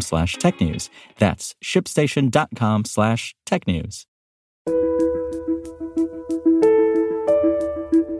[0.00, 0.88] slash technews.
[1.18, 4.04] That's shipstation.com slash technews.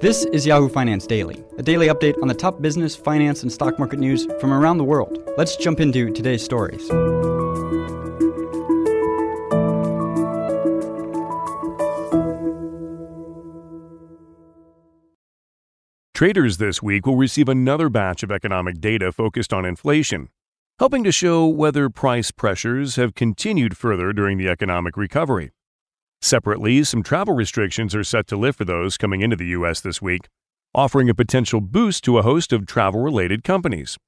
[0.00, 3.80] This is Yahoo Finance Daily, a daily update on the top business, finance, and stock
[3.80, 5.18] market news from around the world.
[5.36, 6.88] Let's jump into today's stories.
[16.14, 20.30] Traders this week will receive another batch of economic data focused on inflation,
[20.78, 25.50] helping to show whether price pressures have continued further during the economic recovery.
[26.22, 29.80] Separately, some travel restrictions are set to lift for those coming into the U.S.
[29.80, 30.28] this week,
[30.72, 33.98] offering a potential boost to a host of travel related companies.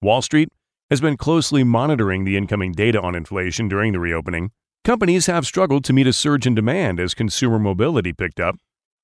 [0.00, 0.48] Wall Street
[0.88, 4.50] has been closely monitoring the incoming data on inflation during the reopening.
[4.82, 8.56] Companies have struggled to meet a surge in demand as consumer mobility picked up,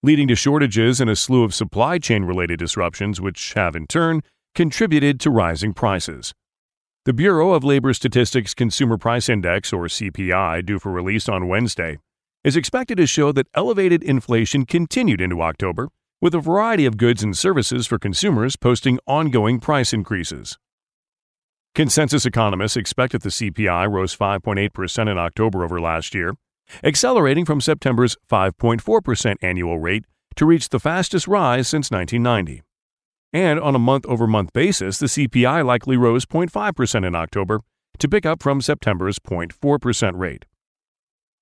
[0.03, 4.23] leading to shortages and a slew of supply chain related disruptions, which have in turn
[4.55, 6.33] contributed to rising prices.
[7.07, 11.97] The Bureau of Labor Statistics Consumer Price Index, or CPI, due for release on Wednesday,
[12.45, 15.89] is expected to show that elevated inflation continued into October,
[16.21, 20.59] with a variety of goods and services for consumers posting ongoing price increases.
[21.75, 26.35] Consensus economists expect that the CPI rose 5.8% in October over last year,
[26.85, 30.05] accelerating from September's 5.4% annual rate
[30.37, 32.63] to reach the fastest rise since 1990.
[33.33, 37.61] And on a month over month basis, the CPI likely rose 0.5% in October
[37.99, 40.47] to pick up from September's 0.4% rate.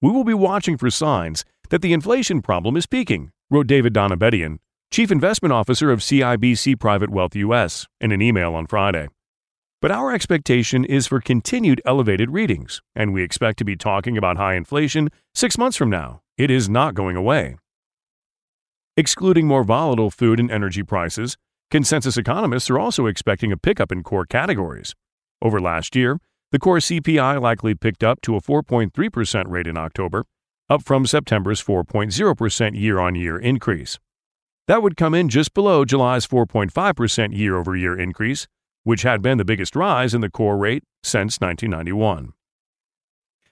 [0.03, 4.59] We will be watching for signs that the inflation problem is peaking, wrote David Donabedian,
[4.91, 9.09] Chief Investment Officer of CIBC Private Wealth US, in an email on Friday.
[9.81, 14.37] But our expectation is for continued elevated readings, and we expect to be talking about
[14.37, 16.21] high inflation six months from now.
[16.37, 17.57] It is not going away.
[18.97, 21.37] Excluding more volatile food and energy prices,
[21.71, 24.95] consensus economists are also expecting a pickup in core categories.
[25.43, 26.21] Over last year,
[26.53, 30.25] the core CPI likely picked up to a 4.3% rate in October,
[30.71, 33.99] up from September's 4.0% year on year increase.
[34.67, 38.47] That would come in just below July's 4.5% year over year increase
[38.89, 42.33] which had been the biggest rise in the core rate since 1991.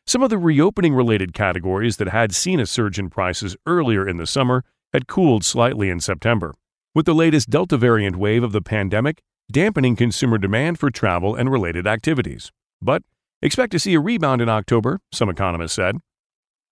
[0.07, 4.17] Some of the reopening related categories that had seen a surge in prices earlier in
[4.17, 6.55] the summer had cooled slightly in September,
[6.97, 9.21] with the latest Delta variant wave of the pandemic
[9.53, 12.51] dampening consumer demand for travel and related activities.
[12.81, 13.03] But
[13.43, 15.99] expect to see a rebound in October, some economists said.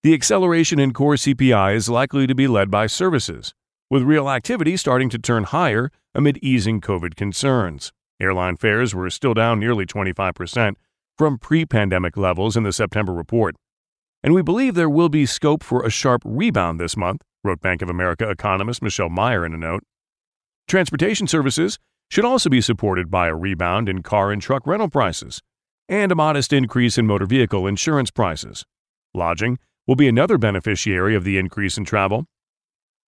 [0.02, 3.52] The acceleration in core CPI is likely to be led by services,
[3.90, 7.92] with real activity starting to turn higher amid easing COVID concerns.
[8.18, 10.76] Airline fares were still down nearly 25%
[11.18, 13.56] from pre pandemic levels in the September report.
[14.22, 17.82] And we believe there will be scope for a sharp rebound this month, wrote Bank
[17.82, 19.84] of America economist Michelle Meyer in a note.
[20.66, 21.78] Transportation services
[22.10, 25.42] should also be supported by a rebound in car and truck rental prices
[25.88, 28.64] and a modest increase in motor vehicle insurance prices.
[29.12, 32.26] Lodging will be another beneficiary of the increase in travel.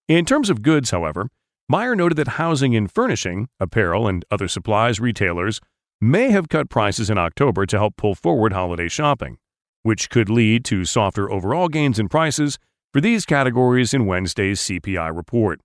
[0.08, 1.28] In terms of goods, however,
[1.68, 5.60] Meyer noted that housing and furnishing, apparel, and other supplies retailers
[6.00, 9.38] may have cut prices in October to help pull forward holiday shopping,
[9.82, 12.58] which could lead to softer overall gains in prices
[12.92, 15.60] for these categories in Wednesday's CPI report.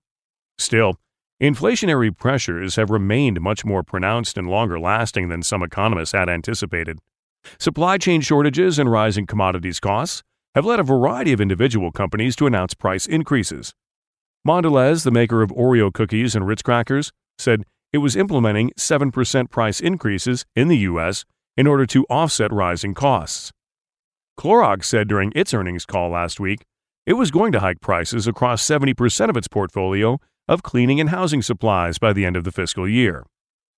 [0.58, 0.96] Still,
[1.42, 6.98] inflationary pressures have remained much more pronounced and longer lasting than some economists had anticipated.
[7.58, 10.22] Supply chain shortages and rising commodities costs
[10.54, 13.74] have led a variety of individual companies to announce price increases,
[14.46, 17.62] Mondelez, the maker of Oreo cookies and Ritz crackers, said
[17.92, 21.24] it was implementing 7% price increases in the U.S.
[21.56, 23.52] in order to offset rising costs.
[24.36, 26.64] Clorox said during its earnings call last week
[27.04, 30.18] it was going to hike prices across 70% of its portfolio
[30.48, 33.24] of cleaning and housing supplies by the end of the fiscal year.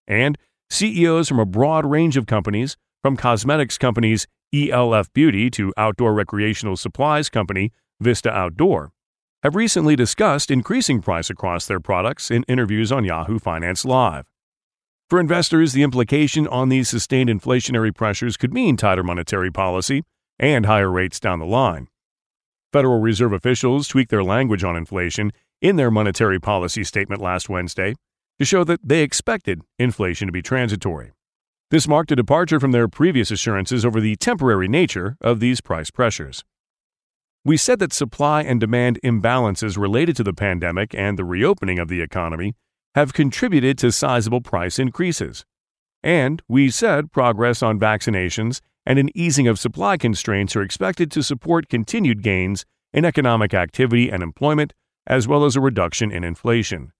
[0.06, 0.36] And
[0.70, 6.76] CEOs from a broad range of companies, from cosmetics companies ELF Beauty to outdoor recreational
[6.76, 8.92] supplies company Vista Outdoor,
[9.42, 14.24] have recently discussed increasing price across their products in interviews on Yahoo Finance Live.
[15.10, 20.02] For investors, the implication on these sustained inflationary pressures could mean tighter monetary policy
[20.38, 21.88] and higher rates down the line.
[22.74, 25.30] Federal Reserve officials tweaked their language on inflation
[25.62, 27.94] in their monetary policy statement last Wednesday
[28.40, 31.12] to show that they expected inflation to be transitory.
[31.70, 35.92] This marked a departure from their previous assurances over the temporary nature of these price
[35.92, 36.42] pressures.
[37.44, 41.86] We said that supply and demand imbalances related to the pandemic and the reopening of
[41.86, 42.54] the economy
[42.96, 45.44] have contributed to sizable price increases.
[46.04, 51.22] And we said progress on vaccinations and an easing of supply constraints are expected to
[51.22, 54.74] support continued gains in economic activity and employment,
[55.06, 56.92] as well as a reduction in inflation.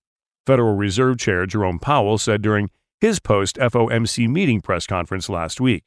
[0.46, 5.84] Federal Reserve Chair Jerome Powell said during his post FOMC meeting press conference last week.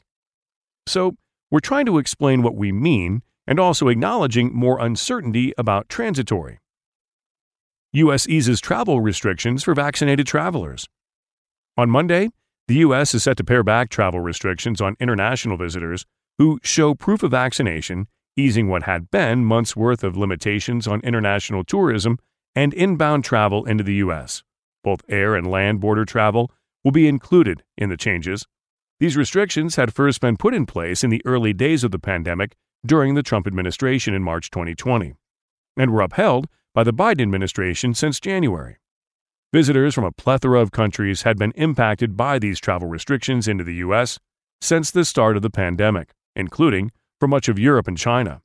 [0.86, 1.16] So,
[1.50, 6.60] we're trying to explain what we mean and also acknowledging more uncertainty about transitory.
[7.94, 8.28] U.S.
[8.28, 10.88] eases travel restrictions for vaccinated travelers.
[11.78, 12.30] On Monday,
[12.68, 13.14] the U.S.
[13.14, 16.06] is set to pare back travel restrictions on international visitors
[16.38, 21.64] who show proof of vaccination, easing what had been months' worth of limitations on international
[21.64, 22.20] tourism
[22.56, 24.44] and inbound travel into the U.S.
[24.84, 26.52] Both air and land border travel
[26.84, 28.46] will be included in the changes.
[29.00, 32.56] These restrictions had first been put in place in the early days of the pandemic
[32.86, 35.14] during the Trump administration in March 2020
[35.78, 38.78] and were upheld by the Biden administration since January.
[39.54, 43.76] Visitors from a plethora of countries had been impacted by these travel restrictions into the
[43.76, 44.20] U.S.
[44.60, 48.42] since the start of the pandemic, including for much of Europe and China.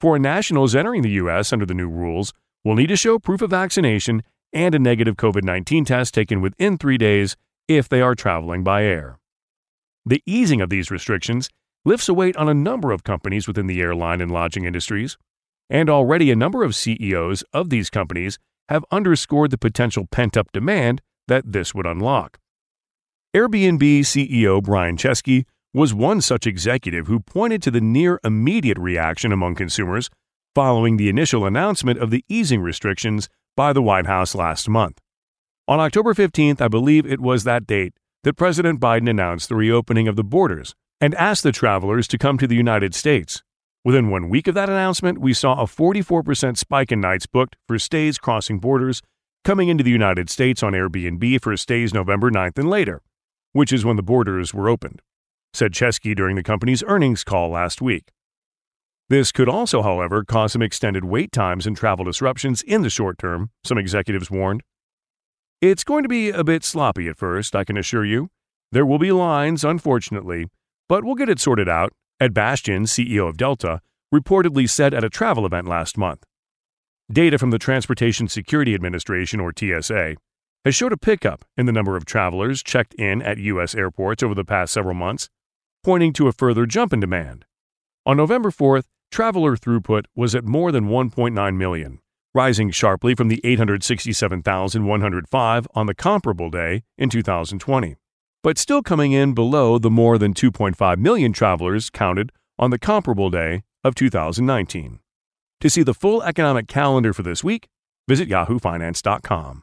[0.00, 1.52] Foreign nationals entering the U.S.
[1.52, 2.32] under the new rules
[2.64, 6.78] will need to show proof of vaccination and a negative COVID 19 test taken within
[6.78, 7.36] three days
[7.68, 9.18] if they are traveling by air.
[10.06, 11.50] The easing of these restrictions
[11.84, 15.18] lifts a weight on a number of companies within the airline and lodging industries,
[15.68, 18.38] and already a number of CEOs of these companies
[18.68, 22.38] have underscored the potential pent up demand that this would unlock.
[23.34, 29.32] Airbnb CEO Brian Chesky was one such executive who pointed to the near immediate reaction
[29.32, 30.08] among consumers
[30.54, 35.00] following the initial announcement of the easing restrictions by the White House last month.
[35.66, 40.06] On October 15th, I believe it was that date, that President Biden announced the reopening
[40.06, 43.42] of the borders and asked the travelers to come to the United States
[43.84, 47.78] Within one week of that announcement, we saw a 44% spike in nights booked for
[47.78, 49.02] stays crossing borders
[49.44, 53.02] coming into the United States on Airbnb for stays November 9th and later,
[53.52, 55.02] which is when the borders were opened,
[55.52, 58.10] said Chesky during the company's earnings call last week.
[59.10, 63.18] This could also, however, cause some extended wait times and travel disruptions in the short
[63.18, 64.62] term, some executives warned.
[65.60, 68.30] It's going to be a bit sloppy at first, I can assure you.
[68.72, 70.46] There will be lines, unfortunately,
[70.88, 73.80] but we'll get it sorted out, Ed Bastian, CEO of Delta,
[74.14, 76.22] reportedly said at a travel event last month.
[77.10, 80.14] Data from the Transportation Security Administration, or TSA,
[80.64, 83.74] has showed a pickup in the number of travelers checked in at U.S.
[83.74, 85.28] airports over the past several months,
[85.82, 87.46] pointing to a further jump in demand.
[88.06, 91.98] On November 4th, traveler throughput was at more than 1.9 million,
[92.32, 97.96] rising sharply from the 867,105 on the comparable day in 2020
[98.44, 103.30] but still coming in below the more than 2.5 million travelers counted on the comparable
[103.30, 105.00] day of 2019.
[105.60, 107.68] To see the full economic calendar for this week,
[108.06, 109.62] visit yahoofinance.com.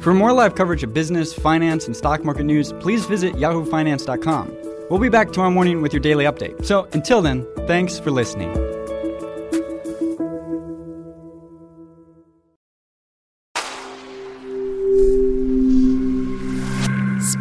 [0.00, 4.56] For more live coverage of business, finance, and stock market news, please visit yahoofinance.com.
[4.88, 6.64] We'll be back tomorrow morning with your daily update.
[6.64, 8.69] So until then, thanks for listening.